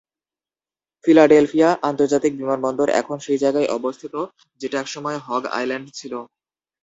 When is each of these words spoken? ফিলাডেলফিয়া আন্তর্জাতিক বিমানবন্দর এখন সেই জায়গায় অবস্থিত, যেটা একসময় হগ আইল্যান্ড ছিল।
ফিলাডেলফিয়া 1.05 1.69
আন্তর্জাতিক 1.89 2.31
বিমানবন্দর 2.37 2.87
এখন 3.01 3.17
সেই 3.25 3.39
জায়গায় 3.43 3.71
অবস্থিত, 3.77 4.13
যেটা 4.61 4.75
একসময় 4.79 5.17
হগ 5.27 5.43
আইল্যান্ড 5.57 5.87
ছিল। 5.93 6.13